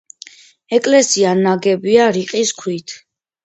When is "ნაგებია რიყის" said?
1.43-2.59